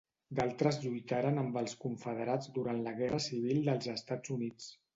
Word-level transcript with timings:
D'altres 0.37 0.79
lluitaren 0.85 1.37
amb 1.41 1.59
els 1.61 1.75
confederats 1.85 2.51
durant 2.57 2.81
la 2.89 2.97
Guerra 3.03 3.23
civil 3.29 3.63
dels 3.71 3.95
Estats 3.97 4.37
Units. 4.41 4.75